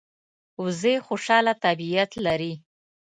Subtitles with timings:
[0.63, 2.53] وزې خوشاله طبیعت لري